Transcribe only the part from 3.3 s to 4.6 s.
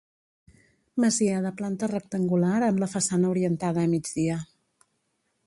orientada a migdia.